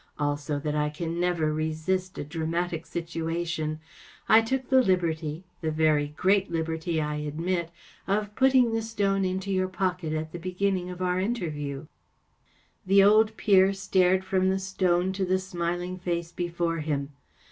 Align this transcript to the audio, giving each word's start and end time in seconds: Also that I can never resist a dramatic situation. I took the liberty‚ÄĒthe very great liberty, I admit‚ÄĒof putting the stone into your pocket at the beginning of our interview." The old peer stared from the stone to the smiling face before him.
Also 0.17 0.57
that 0.57 0.73
I 0.73 0.89
can 0.89 1.19
never 1.19 1.53
resist 1.53 2.17
a 2.17 2.23
dramatic 2.23 2.87
situation. 2.87 3.79
I 4.27 4.41
took 4.41 4.67
the 4.69 4.81
liberty‚ÄĒthe 4.81 5.71
very 5.71 6.07
great 6.17 6.49
liberty, 6.51 6.99
I 6.99 7.17
admit‚ÄĒof 7.17 8.33
putting 8.33 8.73
the 8.73 8.81
stone 8.81 9.23
into 9.25 9.51
your 9.51 9.67
pocket 9.67 10.13
at 10.13 10.31
the 10.31 10.39
beginning 10.39 10.89
of 10.89 11.03
our 11.03 11.19
interview." 11.19 11.85
The 12.83 13.03
old 13.03 13.37
peer 13.37 13.73
stared 13.73 14.25
from 14.25 14.49
the 14.49 14.57
stone 14.57 15.13
to 15.13 15.23
the 15.23 15.37
smiling 15.37 15.99
face 15.99 16.31
before 16.31 16.79
him. 16.79 17.11